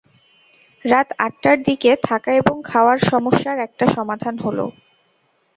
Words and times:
রাত 0.85 1.07
আটটার 1.19 1.57
দিকে 1.67 1.91
থাকা 2.03 2.31
এবং 2.41 2.55
খাওয়ার 2.63 2.99
সমস্যার 3.11 3.57
একটা 3.59 3.85
সমাধান 3.95 4.35
হল! 4.37 4.59